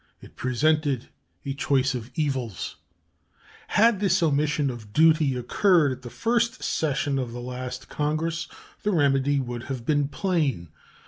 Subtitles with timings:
[0.19, 1.09] It presented
[1.45, 2.77] a choice of evils.
[3.67, 8.47] Had this omission of duty occurred at the first session of the last Congress,
[8.81, 10.69] the remedy would have been plain.